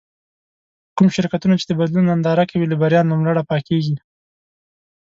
کوم 0.95 1.07
شرکتونه 1.15 1.55
چې 1.59 1.65
د 1.67 1.71
بدلون 1.79 2.05
ننداره 2.11 2.43
کوي 2.51 2.65
له 2.69 2.75
بريا 2.81 3.01
نوملړه 3.03 3.43
پاکېږي. 3.51 3.95